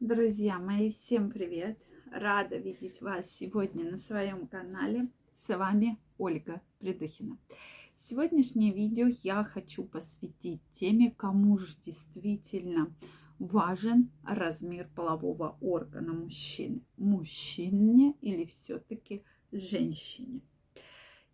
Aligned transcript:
Друзья 0.00 0.58
мои, 0.58 0.92
всем 0.92 1.30
привет! 1.30 1.78
Рада 2.10 2.56
видеть 2.56 3.02
вас 3.02 3.30
сегодня 3.30 3.84
на 3.84 3.98
своем 3.98 4.46
канале. 4.46 5.10
С 5.36 5.54
вами 5.54 5.98
Ольга 6.16 6.62
Придухина. 6.78 7.36
Сегодняшнее 7.98 8.72
видео 8.72 9.08
я 9.22 9.44
хочу 9.44 9.84
посвятить 9.84 10.62
теме, 10.72 11.10
кому 11.10 11.58
же 11.58 11.76
действительно 11.84 12.90
важен 13.38 14.10
размер 14.24 14.88
полового 14.96 15.58
органа 15.60 16.14
мужчины. 16.14 16.80
Мужчине 16.96 18.14
или 18.22 18.46
все-таки 18.46 19.22
женщине. 19.52 20.40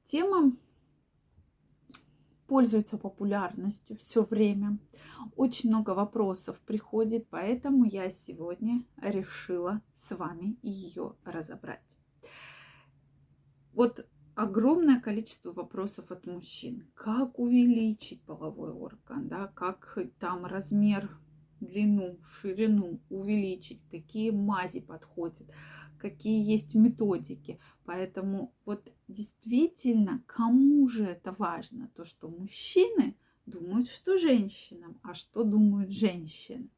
Тема 0.07 0.57
пользуется 2.47 2.99
популярностью 2.99 3.97
все 3.97 4.23
время. 4.23 4.79
Очень 5.37 5.71
много 5.71 5.91
вопросов 5.91 6.61
приходит, 6.61 7.29
поэтому 7.29 7.85
я 7.85 8.09
сегодня 8.11 8.85
решила 9.01 9.81
с 9.95 10.15
вами 10.15 10.57
ее 10.63 11.15
разобрать. 11.25 11.97
Вот 13.73 14.07
огромное 14.35 15.01
количество 15.01 15.53
вопросов 15.53 16.11
от 16.11 16.27
мужчин. 16.27 16.87
Как 16.95 17.39
увеличить 17.39 18.23
половой 18.23 18.71
орган, 18.71 19.29
да, 19.29 19.49
как 19.49 19.99
там 20.19 20.47
размер, 20.47 21.11
длину, 21.61 22.19
ширину 22.41 23.01
увеличить, 23.11 23.81
какие 23.91 24.31
мази 24.31 24.81
подходят, 24.81 25.51
какие 25.99 26.43
есть 26.43 26.75
методики. 26.75 27.59
Поэтому 27.85 28.55
вот 28.65 28.93
действительно, 29.09 30.23
кому 30.27 30.89
же 30.89 31.05
это 31.05 31.33
важно? 31.33 31.89
То, 31.97 32.05
что 32.05 32.29
мужчины 32.29 33.17
думают, 33.47 33.89
что 33.89 34.19
женщинам, 34.19 34.99
а 35.03 35.15
что 35.15 35.45
думают 35.45 35.91
женщины. 35.91 36.69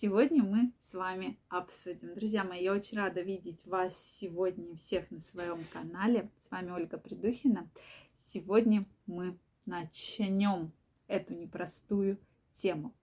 Сегодня 0.00 0.44
мы 0.44 0.72
с 0.80 0.94
вами 0.94 1.38
обсудим. 1.48 2.14
Друзья 2.14 2.44
мои, 2.44 2.62
я 2.62 2.72
очень 2.72 2.96
рада 2.96 3.20
видеть 3.20 3.66
вас 3.66 4.00
сегодня 4.20 4.76
всех 4.76 5.10
на 5.10 5.18
своем 5.18 5.58
канале. 5.72 6.30
С 6.38 6.50
вами 6.50 6.70
Ольга 6.70 6.98
Придухина. 6.98 7.68
Сегодня 8.28 8.86
мы 9.06 9.36
начнем 9.66 10.72
эту 11.08 11.34
непростую 11.34 12.18
тему. 12.54 12.94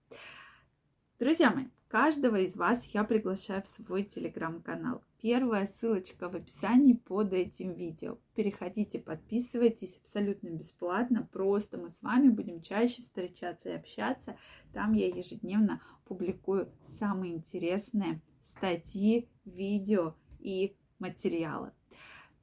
Друзья 1.18 1.50
мои, 1.50 1.66
каждого 1.88 2.36
из 2.40 2.56
вас 2.56 2.84
я 2.86 3.04
приглашаю 3.04 3.62
в 3.62 3.68
свой 3.68 4.04
телеграм-канал. 4.04 5.02
Первая 5.20 5.66
ссылочка 5.66 6.28
в 6.28 6.36
описании 6.36 6.94
под 6.94 7.32
этим 7.32 7.72
видео. 7.72 8.18
Переходите, 8.34 8.98
подписывайтесь 8.98 9.98
абсолютно 9.98 10.48
бесплатно. 10.48 11.28
Просто 11.32 11.78
мы 11.78 11.90
с 11.90 12.02
вами 12.02 12.28
будем 12.28 12.62
чаще 12.62 13.02
встречаться 13.02 13.70
и 13.70 13.74
общаться. 13.74 14.36
Там 14.72 14.92
я 14.92 15.08
ежедневно 15.08 15.80
публикую 16.04 16.70
самые 16.98 17.34
интересные 17.34 18.20
статьи, 18.42 19.28
видео 19.44 20.14
и 20.38 20.76
материалы. 20.98 21.72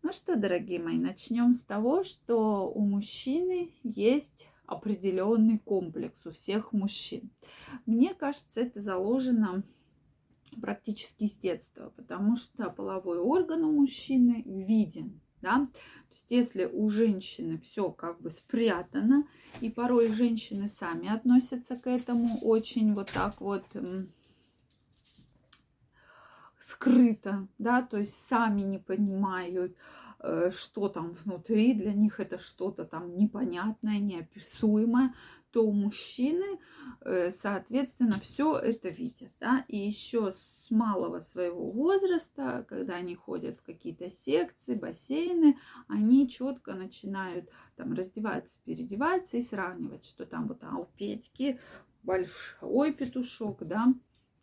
Ну 0.02 0.12
что, 0.12 0.36
дорогие 0.36 0.80
мои, 0.80 0.98
начнем 0.98 1.54
с 1.54 1.62
того, 1.62 2.04
что 2.04 2.70
у 2.70 2.82
мужчины 2.82 3.72
есть 3.84 4.50
определенный 4.66 5.60
комплекс 5.60 6.26
у 6.26 6.32
всех 6.32 6.74
мужчин. 6.74 7.30
Мне 7.86 8.14
кажется, 8.14 8.62
это 8.62 8.80
заложено 8.80 9.64
практически 10.62 11.28
с 11.28 11.34
детства, 11.34 11.92
потому 11.96 12.38
что 12.38 12.70
половой 12.70 13.18
орган 13.18 13.64
у 13.64 13.72
мужчины 13.72 14.44
виден, 14.46 15.20
да, 15.42 15.68
то 16.10 16.16
есть 16.16 16.32
если 16.32 16.66
у 16.66 16.90
женщины 16.90 17.58
все 17.58 17.92
как 17.92 18.22
бы 18.22 18.30
спрятано, 18.30 19.28
и 19.62 19.70
порой 19.70 20.12
женщины 20.12 20.68
сами 20.68 21.10
относятся 21.12 21.76
к 21.76 21.88
этому 21.88 22.38
очень 22.42 22.94
вот 22.94 23.12
так 23.12 23.42
вот 23.42 23.66
скрыто, 26.60 27.48
да, 27.58 27.82
то 27.82 27.98
есть 27.98 28.14
сами 28.28 28.62
не 28.62 28.78
понимают, 28.78 29.76
что 30.52 30.90
там 30.90 31.12
внутри, 31.12 31.74
для 31.74 31.94
них 31.94 32.20
это 32.20 32.38
что-то 32.38 32.86
там 32.86 33.18
непонятное, 33.18 34.00
неописуемое, 34.00 35.14
то 35.54 35.64
у 35.64 35.72
мужчины, 35.72 36.60
э, 37.02 37.30
соответственно, 37.32 38.20
все 38.20 38.58
это 38.58 38.90
видят. 38.90 39.32
Да? 39.40 39.64
И 39.68 39.78
еще 39.78 40.32
с 40.32 40.72
малого 40.72 41.20
своего 41.20 41.70
возраста, 41.70 42.66
когда 42.68 42.96
они 42.96 43.16
ходят 43.16 43.60
в 43.60 43.64
какие-то 43.64 44.10
секции, 44.10 44.74
бассейны, 44.74 45.60
они 45.88 46.28
четко 46.28 46.74
начинают 46.74 47.50
там 47.76 47.94
раздеваться, 47.94 48.58
переодеваться 48.66 49.38
и 49.38 49.42
сравнивать, 49.42 50.06
что 50.06 50.26
там 50.26 50.48
вот 50.48 50.64
а 50.64 50.76
у 50.76 50.86
Петьки 50.98 51.60
большой 52.02 52.92
петушок, 52.92 53.60
да, 53.68 53.94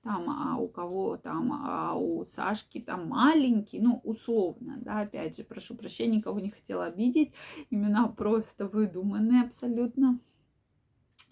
там, 0.02 0.30
а 0.30 0.56
у 0.56 0.68
кого 0.68 1.16
там, 1.16 1.52
а 1.52 1.94
у 1.94 2.24
Сашки 2.24 2.80
там 2.80 3.08
маленький, 3.08 3.80
ну, 3.80 4.00
условно, 4.04 4.78
да, 4.80 5.00
опять 5.00 5.36
же, 5.36 5.44
прошу 5.44 5.76
прощения, 5.76 6.18
никого 6.18 6.40
не 6.40 6.50
хотела 6.50 6.86
обидеть, 6.86 7.32
имена 7.70 8.08
просто 8.08 8.66
выдуманные 8.66 9.42
абсолютно, 9.42 10.18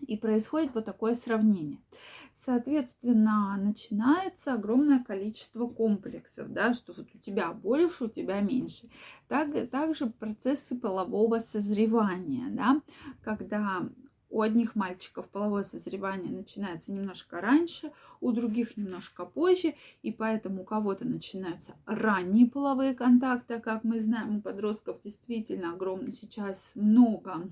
и 0.06 0.17
происходит 0.17 0.75
вот 0.75 0.84
такое 0.84 1.15
сравнение. 1.15 1.81
Соответственно, 2.34 3.56
начинается 3.56 4.55
огромное 4.55 5.03
количество 5.03 5.67
комплексов, 5.67 6.53
да, 6.53 6.73
что 6.73 6.93
вот 6.97 7.09
у 7.12 7.19
тебя 7.19 7.53
больше, 7.53 8.05
у 8.05 8.09
тебя 8.09 8.41
меньше. 8.41 8.89
Так, 9.27 9.71
также 9.71 10.06
процессы 10.06 10.79
полового 10.79 11.41
созревания, 11.41 12.49
да, 12.50 12.81
когда 13.23 13.89
у 14.31 14.43
одних 14.43 14.75
мальчиков 14.75 15.28
половое 15.28 15.65
созревание 15.65 16.33
начинается 16.33 16.93
немножко 16.93 17.41
раньше, 17.41 17.93
у 18.21 18.33
других 18.33 18.77
немножко 18.77 19.25
позже, 19.25 19.75
и 20.03 20.12
поэтому 20.12 20.62
у 20.62 20.65
кого-то 20.65 21.06
начинаются 21.06 21.75
ранние 21.87 22.47
половые 22.47 22.94
контакты, 22.94 23.55
а 23.55 23.61
как 23.61 23.84
мы 23.84 24.00
знаем, 24.00 24.37
у 24.37 24.41
подростков 24.41 25.00
действительно 25.03 25.72
огромно 25.72 26.12
сейчас 26.12 26.72
много 26.75 27.49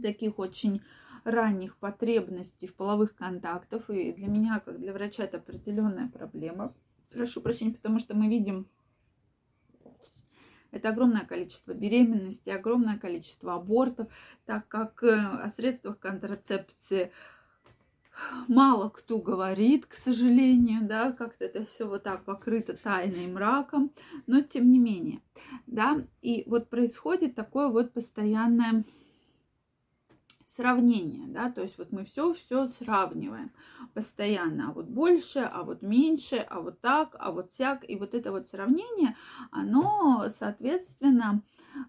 таких 0.00 0.38
очень 0.38 0.82
ранних 1.24 1.76
потребностей 1.76 2.66
в 2.66 2.74
половых 2.74 3.14
контактах. 3.14 3.90
И 3.90 4.12
для 4.12 4.28
меня, 4.28 4.60
как 4.60 4.78
для 4.78 4.92
врача, 4.92 5.24
это 5.24 5.38
определенная 5.38 6.08
проблема. 6.08 6.74
Прошу 7.10 7.40
прощения, 7.40 7.72
потому 7.72 7.98
что 7.98 8.16
мы 8.16 8.28
видим 8.28 8.66
это 10.72 10.90
огромное 10.90 11.24
количество 11.24 11.72
беременности, 11.72 12.50
огромное 12.50 12.98
количество 12.98 13.54
абортов, 13.54 14.08
так 14.46 14.68
как 14.68 15.02
э, 15.02 15.16
о 15.16 15.50
средствах 15.50 15.98
контрацепции 15.98 17.12
мало 18.48 18.88
кто 18.90 19.18
говорит, 19.18 19.86
к 19.86 19.94
сожалению, 19.94 20.86
да, 20.86 21.12
как-то 21.12 21.44
это 21.44 21.64
все 21.64 21.86
вот 21.86 22.02
так 22.02 22.24
покрыто 22.24 22.76
тайной 22.76 23.26
мраком, 23.26 23.92
но 24.26 24.40
тем 24.42 24.70
не 24.70 24.78
менее, 24.78 25.20
да, 25.66 26.02
и 26.22 26.44
вот 26.46 26.68
происходит 26.68 27.34
такое 27.34 27.68
вот 27.68 27.92
постоянное 27.92 28.84
сравнение, 30.50 31.28
да, 31.28 31.50
то 31.50 31.62
есть 31.62 31.78
вот 31.78 31.92
мы 31.92 32.04
все-все 32.04 32.66
сравниваем. 32.66 33.52
Постоянно, 33.94 34.70
а 34.70 34.72
вот 34.72 34.86
больше, 34.86 35.40
а 35.40 35.62
вот 35.62 35.82
меньше, 35.82 36.36
а 36.36 36.60
вот 36.60 36.80
так, 36.80 37.14
а 37.18 37.30
вот 37.30 37.52
всяк, 37.52 37.88
и 37.88 37.96
вот 37.96 38.14
это 38.14 38.32
вот 38.32 38.48
сравнение, 38.48 39.16
оно, 39.52 40.26
соответственно, 40.30 41.42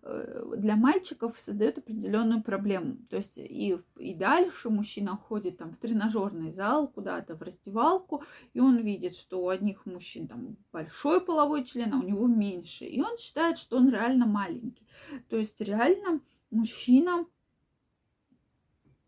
э, 0.03 0.43
для 0.57 0.75
мальчиков 0.75 1.39
создает 1.39 1.79
определенную 1.79 2.43
проблему, 2.43 2.97
то 3.09 3.17
есть 3.17 3.37
и, 3.37 3.77
и 3.97 4.13
дальше 4.13 4.69
мужчина 4.69 5.17
ходит 5.17 5.57
там 5.57 5.71
в 5.71 5.77
тренажерный 5.77 6.51
зал, 6.51 6.87
куда-то 6.87 7.35
в 7.35 7.41
раздевалку, 7.41 8.23
и 8.53 8.59
он 8.59 8.77
видит, 8.77 9.15
что 9.15 9.43
у 9.43 9.49
одних 9.49 9.87
мужчин 9.87 10.27
там 10.27 10.55
большой 10.71 11.19
половой 11.19 11.63
член, 11.63 11.93
а 11.93 11.97
у 11.97 12.03
него 12.03 12.27
меньше, 12.27 12.85
и 12.85 13.01
он 13.01 13.17
считает, 13.17 13.57
что 13.57 13.77
он 13.77 13.89
реально 13.89 14.27
маленький, 14.27 14.87
то 15.29 15.37
есть 15.37 15.59
реально 15.59 16.21
мужчина 16.51 17.25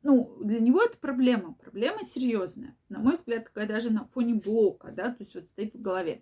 ну, 0.03 0.37
для 0.41 0.59
него 0.59 0.81
это 0.81 0.97
проблема, 0.97 1.55
проблема 1.55 2.03
серьезная. 2.03 2.75
На 2.89 2.99
мой 2.99 3.15
взгляд, 3.15 3.45
такая 3.45 3.67
даже 3.67 3.89
на 3.89 4.05
фоне 4.05 4.35
блока, 4.35 4.91
да, 4.91 5.09
то 5.09 5.17
есть 5.21 5.33
вот 5.33 5.47
стоит 5.47 5.73
в 5.73 5.81
голове. 5.81 6.21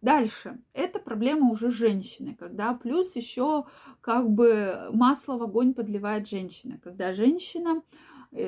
Дальше. 0.00 0.58
Это 0.72 0.98
проблема 0.98 1.50
уже 1.50 1.70
женщины, 1.70 2.34
когда 2.38 2.72
плюс 2.72 3.14
еще 3.16 3.66
как 4.00 4.30
бы 4.30 4.88
масло 4.92 5.36
в 5.36 5.42
огонь 5.42 5.74
подливает 5.74 6.26
женщина. 6.26 6.80
Когда 6.82 7.12
женщина 7.12 7.82
и, 7.82 7.82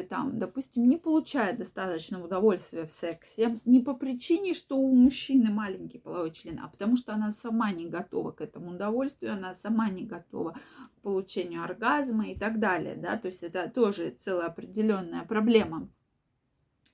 там, 0.09 0.39
допустим, 0.39 0.89
не 0.89 0.97
получает 0.97 1.59
достаточного 1.59 2.27
удовольствия 2.27 2.87
в 2.87 2.93
сексе, 2.93 3.59
не 3.65 3.81
по 3.81 3.95
причине, 3.95 4.55
что 4.55 4.77
у 4.77 4.95
мужчины 4.95 5.51
маленький 5.51 5.99
половой 5.99 6.31
член, 6.31 6.61
а 6.61 6.69
потому 6.69 6.97
что 6.97 7.13
она 7.13 7.33
сама 7.33 7.73
не 7.73 7.87
готова 7.89 8.31
к 8.31 8.41
этому 8.41 8.71
удовольствию, 8.71 9.33
она 9.33 9.55
сама 9.55 9.91
не 9.91 10.05
готова 10.05 10.53
к 10.53 11.01
получению 11.03 11.65
оргазма 11.65 12.29
и 12.29 12.39
так 12.39 12.61
далее, 12.61 12.95
да, 12.95 13.17
то 13.17 13.27
есть 13.27 13.43
это 13.43 13.69
тоже 13.69 14.11
целая 14.11 14.47
определенная 14.47 15.25
проблема. 15.25 15.89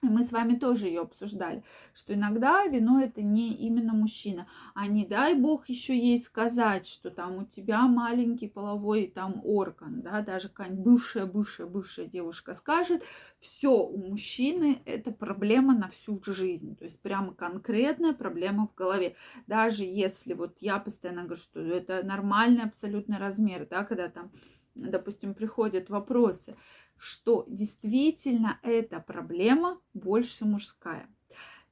Мы 0.00 0.22
с 0.22 0.30
вами 0.30 0.54
тоже 0.54 0.86
ее 0.86 1.00
обсуждали, 1.00 1.64
что 1.92 2.14
иногда 2.14 2.64
вино 2.66 3.00
это 3.00 3.20
не 3.20 3.52
именно 3.52 3.92
мужчина, 3.92 4.46
а 4.74 4.86
не 4.86 5.04
дай 5.04 5.34
бог 5.34 5.68
еще 5.68 5.98
ей 5.98 6.22
сказать, 6.22 6.86
что 6.86 7.10
там 7.10 7.38
у 7.38 7.44
тебя 7.44 7.82
маленький 7.88 8.46
половой 8.46 9.08
там 9.08 9.40
орган, 9.42 10.00
да, 10.02 10.22
даже 10.22 10.50
какая-нибудь 10.50 10.84
бывшая, 10.84 11.26
бывшая, 11.26 11.66
бывшая 11.66 12.06
девушка 12.06 12.54
скажет, 12.54 13.02
все, 13.40 13.72
у 13.72 13.98
мужчины 13.98 14.80
это 14.84 15.10
проблема 15.10 15.76
на 15.76 15.88
всю 15.88 16.22
жизнь, 16.24 16.76
то 16.76 16.84
есть 16.84 17.00
прямо 17.00 17.34
конкретная 17.34 18.12
проблема 18.12 18.68
в 18.68 18.76
голове. 18.76 19.16
Даже 19.48 19.82
если 19.82 20.32
вот 20.34 20.58
я 20.60 20.78
постоянно 20.78 21.24
говорю, 21.24 21.42
что 21.42 21.60
это 21.60 22.04
нормальный 22.04 22.62
абсолютный 22.62 23.18
размер, 23.18 23.66
да, 23.68 23.82
когда 23.82 24.08
там 24.08 24.30
допустим, 24.78 25.34
приходят 25.34 25.90
вопросы, 25.90 26.56
что 26.96 27.44
действительно 27.48 28.58
эта 28.62 29.00
проблема 29.00 29.80
больше 29.94 30.44
мужская. 30.44 31.08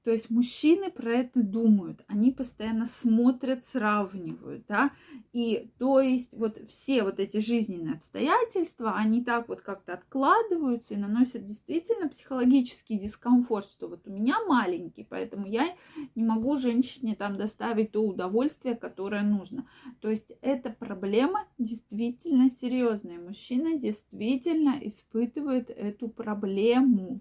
То 0.06 0.12
есть 0.12 0.30
мужчины 0.30 0.88
про 0.88 1.14
это 1.14 1.42
думают, 1.42 2.04
они 2.06 2.30
постоянно 2.30 2.86
смотрят, 2.86 3.64
сравнивают, 3.64 4.64
да, 4.68 4.92
и 5.32 5.72
то 5.80 6.00
есть 6.00 6.32
вот 6.32 6.60
все 6.68 7.02
вот 7.02 7.18
эти 7.18 7.38
жизненные 7.38 7.94
обстоятельства, 7.94 8.94
они 8.94 9.24
так 9.24 9.48
вот 9.48 9.62
как-то 9.62 9.94
откладываются 9.94 10.94
и 10.94 10.96
наносят 10.96 11.44
действительно 11.44 12.08
психологический 12.08 12.96
дискомфорт, 12.96 13.68
что 13.68 13.88
вот 13.88 14.06
у 14.06 14.12
меня 14.12 14.36
маленький, 14.46 15.02
поэтому 15.02 15.48
я 15.48 15.74
не 16.14 16.22
могу 16.22 16.56
женщине 16.56 17.16
там 17.16 17.36
доставить 17.36 17.90
то 17.90 18.06
удовольствие, 18.06 18.76
которое 18.76 19.22
нужно. 19.22 19.68
То 20.00 20.08
есть 20.08 20.30
эта 20.40 20.70
проблема 20.96 21.46
действительно 21.58 22.48
серьезная, 22.48 23.18
мужчина 23.18 23.78
действительно 23.78 24.78
испытывает 24.82 25.68
эту 25.70 26.08
проблему. 26.08 27.20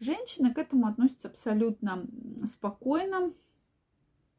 Женщина 0.00 0.52
к 0.52 0.58
этому 0.58 0.88
относится 0.88 1.28
абсолютно 1.28 2.04
спокойно. 2.46 3.32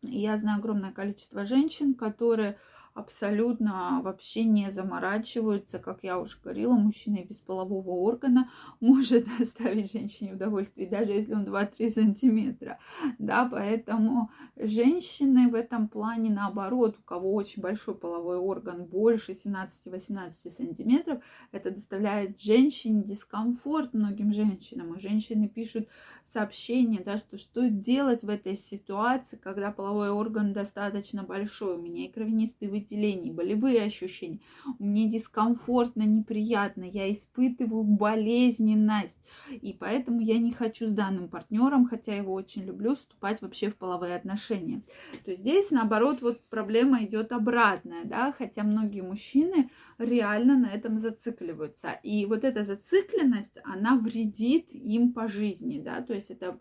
Я 0.01 0.37
знаю 0.37 0.59
огромное 0.59 0.91
количество 0.91 1.45
женщин, 1.45 1.93
которые 1.93 2.57
абсолютно 2.93 4.01
вообще 4.03 4.43
не 4.43 4.69
заморачиваются. 4.69 5.79
Как 5.79 6.03
я 6.03 6.19
уже 6.19 6.37
говорила, 6.41 6.73
мужчина 6.73 7.23
без 7.23 7.37
полового 7.37 7.89
органа 7.89 8.49
может 8.79 9.27
доставить 9.39 9.91
женщине 9.91 10.33
удовольствие, 10.33 10.87
даже 10.87 11.11
если 11.11 11.33
он 11.33 11.45
2-3 11.45 11.89
сантиметра. 11.89 12.79
Да, 13.17 13.47
поэтому 13.49 14.29
женщины 14.55 15.49
в 15.49 15.55
этом 15.55 15.87
плане 15.87 16.29
наоборот, 16.29 16.97
у 16.99 17.03
кого 17.03 17.33
очень 17.33 17.61
большой 17.61 17.95
половой 17.95 18.37
орган, 18.37 18.85
больше 18.85 19.33
17-18 19.33 20.31
сантиметров, 20.49 21.23
это 21.51 21.71
доставляет 21.71 22.39
женщине 22.39 23.03
дискомфорт 23.03 23.93
многим 23.93 24.33
женщинам. 24.33 24.93
И 24.93 25.01
женщины 25.01 25.47
пишут 25.47 25.87
сообщения, 26.23 27.01
да, 27.03 27.17
что 27.17 27.37
что 27.37 27.69
делать 27.69 28.23
в 28.23 28.29
этой 28.29 28.55
ситуации, 28.55 29.37
когда 29.37 29.71
половой 29.71 30.09
орган 30.09 30.53
достаточно 30.53 31.23
большой, 31.23 31.75
у 31.75 31.81
меня 31.81 32.05
и 32.05 32.11
кровянистый 32.11 32.67
выделений, 32.83 33.31
болевые 33.31 33.83
ощущения. 33.83 34.39
Мне 34.79 35.09
дискомфортно, 35.09 36.03
неприятно, 36.03 36.83
я 36.83 37.11
испытываю 37.11 37.83
болезненность. 37.83 39.17
И 39.49 39.73
поэтому 39.73 40.21
я 40.21 40.37
не 40.37 40.51
хочу 40.51 40.87
с 40.87 40.91
данным 40.91 41.29
партнером, 41.29 41.87
хотя 41.87 42.15
его 42.15 42.33
очень 42.33 42.63
люблю, 42.63 42.95
вступать 42.95 43.41
вообще 43.41 43.69
в 43.69 43.77
половые 43.77 44.15
отношения. 44.15 44.81
То 45.25 45.33
здесь, 45.33 45.71
наоборот, 45.71 46.21
вот 46.21 46.41
проблема 46.49 47.03
идет 47.03 47.31
обратная, 47.31 48.05
да, 48.05 48.33
хотя 48.37 48.63
многие 48.63 49.01
мужчины 49.01 49.69
реально 49.97 50.57
на 50.57 50.67
этом 50.67 50.99
зацикливаются. 50.99 51.91
И 52.03 52.25
вот 52.25 52.43
эта 52.43 52.63
зацикленность, 52.63 53.57
она 53.63 53.97
вредит 53.97 54.73
им 54.73 55.13
по 55.13 55.27
жизни, 55.27 55.79
да, 55.79 56.01
то 56.01 56.13
есть 56.13 56.31
это 56.31 56.57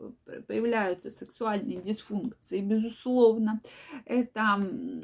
появляются 0.46 1.10
сексуальные 1.10 1.82
дисфункции, 1.82 2.60
безусловно. 2.60 3.60
Это 4.04 4.42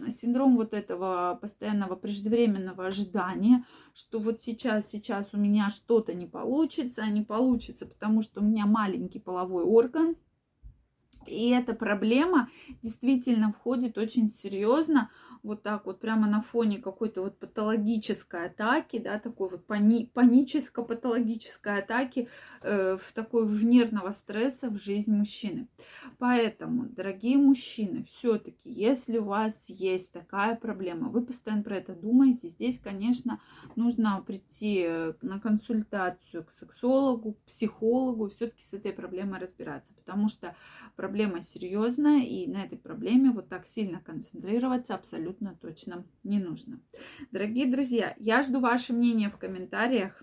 синдром 0.09 0.56
вот 0.56 0.73
этого 0.73 1.07
постоянного 1.40 1.96
преждевременного 1.96 2.87
ожидания, 2.87 3.64
что 3.94 4.19
вот 4.19 4.40
сейчас, 4.43 4.88
сейчас 4.90 5.31
у 5.32 5.38
меня 5.38 5.70
что-то 5.70 6.14
не 6.14 6.26
получится, 6.26 7.06
не 7.06 7.22
получится, 7.22 7.87
потому 7.87 8.22
что 8.22 8.40
у 8.40 8.44
меня 8.44 8.66
маленький 8.66 9.20
половой 9.20 9.64
орган, 9.64 10.16
и 11.26 11.50
эта 11.50 11.75
проблема 11.75 12.49
действительно 12.82 13.52
входит 13.52 13.99
очень 13.99 14.28
серьезно 14.28 15.10
вот 15.43 15.62
так 15.62 15.87
вот 15.87 16.00
прямо 16.00 16.29
на 16.29 16.40
фоне 16.40 16.79
какой-то 16.79 17.23
вот 17.23 17.38
патологической 17.38 18.46
атаки, 18.46 18.99
да, 18.99 19.19
такой 19.19 19.49
вот 19.50 19.67
пани 19.67 20.11
паническо-патологической 20.12 21.79
атаки 21.81 22.29
э, 22.62 22.96
в 22.96 23.12
такой 23.12 23.46
в 23.46 23.64
нервного 23.64 24.11
стресса 24.12 24.69
в 24.69 24.76
жизнь 24.76 25.12
мужчины. 25.12 25.69
Поэтому, 26.19 26.87
дорогие 26.87 27.37
мужчины, 27.38 28.05
все-таки, 28.05 28.70
если 28.70 29.19
у 29.19 29.25
вас 29.25 29.58
есть 29.69 30.12
такая 30.12 30.56
проблема, 30.56 31.08
вы 31.08 31.25
постоянно 31.25 31.62
про 31.62 31.76
это 31.76 31.94
думаете, 31.94 32.49
здесь, 32.49 32.79
конечно, 32.79 33.41
нужно 33.76 34.23
прийти 34.26 34.84
э, 34.87 35.14
на 35.23 35.41
консультацию 35.41 36.44
к 36.44 36.50
сексологу, 36.50 37.34
к 37.34 37.38
психологу, 37.46 38.29
все-таки 38.29 38.62
с 38.62 38.75
этой 38.75 38.93
проблемой 38.93 39.41
разбираться, 39.41 39.94
потому 39.94 40.29
что 40.29 40.55
проблема 40.96 41.43
серьезная, 41.43 42.23
и 42.23 42.46
на 42.46 42.64
этой 42.64 42.79
проблеме 42.79 43.31
вот 43.31 43.49
так 43.49 43.67
сильно 43.67 44.00
концентрироваться 44.00 44.94
абсолютно 44.94 45.27
абсолютно 45.28 45.54
точно 45.54 46.04
не 46.25 46.38
нужно. 46.38 46.80
Дорогие 47.32 47.66
друзья, 47.66 48.14
я 48.19 48.42
жду 48.42 48.60
ваше 48.60 48.92
мнение 48.92 49.28
в 49.28 49.36
комментариях. 49.36 50.22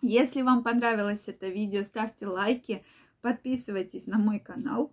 Если 0.00 0.42
вам 0.42 0.62
понравилось 0.62 1.28
это 1.28 1.48
видео, 1.48 1.82
ставьте 1.82 2.26
лайки, 2.26 2.84
подписывайтесь 3.20 4.06
на 4.06 4.18
мой 4.18 4.38
канал. 4.38 4.92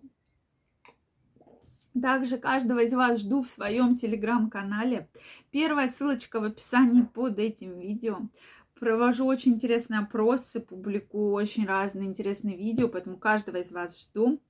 Также 2.00 2.38
каждого 2.38 2.80
из 2.80 2.92
вас 2.92 3.20
жду 3.20 3.42
в 3.42 3.48
своем 3.48 3.96
телеграм-канале. 3.96 5.08
Первая 5.50 5.88
ссылочка 5.88 6.40
в 6.40 6.44
описании 6.44 7.02
под 7.02 7.38
этим 7.38 7.78
видео. 7.78 8.18
Провожу 8.78 9.24
очень 9.26 9.52
интересные 9.52 10.00
опросы, 10.00 10.60
публикую 10.60 11.32
очень 11.32 11.64
разные 11.64 12.08
интересные 12.08 12.56
видео, 12.56 12.88
поэтому 12.88 13.16
каждого 13.16 13.58
из 13.58 13.70
вас 13.70 14.02
жду. 14.02 14.40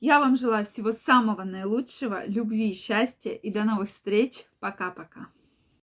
Я 0.00 0.20
вам 0.20 0.36
желаю 0.36 0.66
всего 0.66 0.92
самого 0.92 1.44
наилучшего, 1.44 2.26
любви, 2.26 2.72
счастья 2.74 3.32
и 3.32 3.50
до 3.50 3.64
новых 3.64 3.88
встреч. 3.88 4.46
Пока-пока. 4.60 5.28